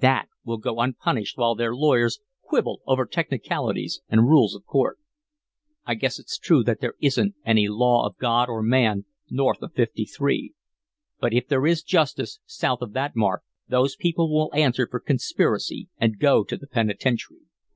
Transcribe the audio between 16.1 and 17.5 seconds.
go to the penitentiary."